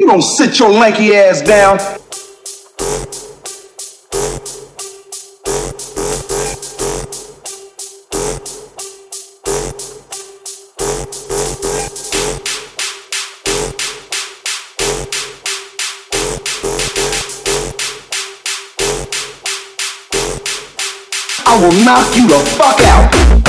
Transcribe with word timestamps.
You 0.00 0.06
don't 0.06 0.22
sit 0.22 0.58
your 0.58 0.70
lanky 0.70 1.14
ass 1.14 1.42
down. 1.42 1.78
I 21.46 21.60
will 21.60 21.84
knock 21.84 22.16
you 22.16 22.26
the 22.26 22.38
fuck 22.56 22.80
out. 22.80 23.39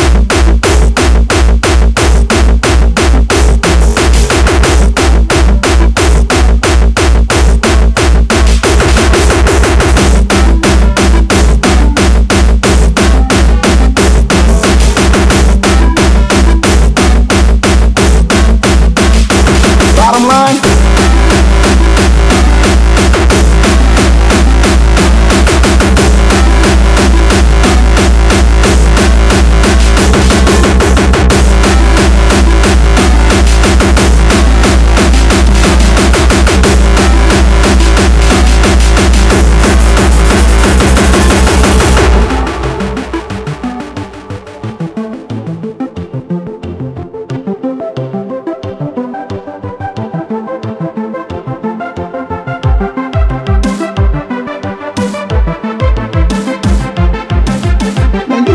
Bottom 20.11 20.27
line, 20.27 20.90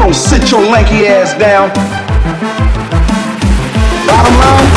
don't 0.07 0.15
sit 0.15 0.53
your 0.53 0.61
lanky 0.61 1.05
ass 1.09 1.35
down. 1.35 1.69
Bottom 4.07 4.35
line, 4.39 4.71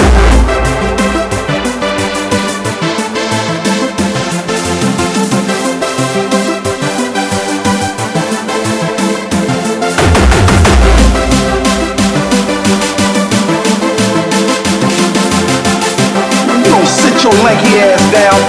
you 16.58 16.72
don't 16.72 16.88
sit 16.88 17.24
your 17.24 17.34
lanky 17.46 17.78
ass 17.78 18.02
down. 18.12 18.40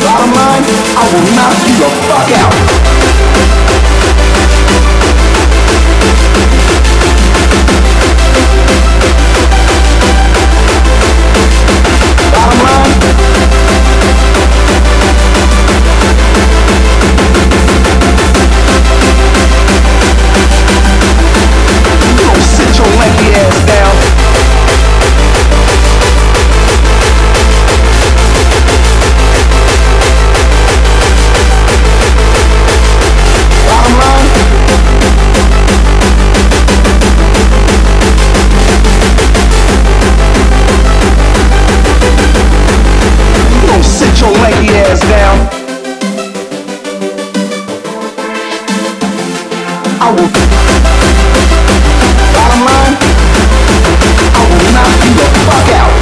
Bottom 0.00 0.32
line, 0.32 0.64
I 0.96 1.04
will 1.12 1.26
knock 1.36 1.56
you 1.68 1.74
the 1.76 1.90
fuck 2.08 2.30
out. 2.40 3.01
I 50.04 50.10
will. 50.10 50.26
Bottom 52.34 52.62
line, 52.66 52.96
I 54.34 54.42
will 54.50 54.66
the 55.14 55.26
fuck 55.46 55.68
out. 55.78 55.94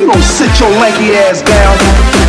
You 0.00 0.06
don't 0.10 0.24
sit 0.24 0.50
your 0.58 0.70
lanky 0.70 1.14
ass 1.14 1.42
down. 1.42 2.23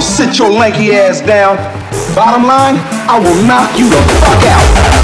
Sit 0.00 0.38
your 0.38 0.50
lanky 0.50 0.92
ass 0.92 1.20
down. 1.20 1.56
Bottom 2.14 2.44
line, 2.44 2.76
I 3.08 3.18
will 3.18 3.46
knock 3.46 3.78
you 3.78 3.88
the 3.88 4.02
fuck 4.20 4.42
out. 4.46 4.95